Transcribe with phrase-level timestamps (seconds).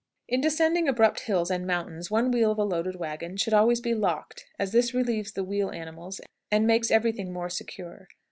[0.27, 3.93] In descending abrupt hills and mountains one wheel of a loaded wagon should always be
[3.93, 6.19] locked, as this relieves the wheel animals
[6.51, 8.07] and makes every thing more secure.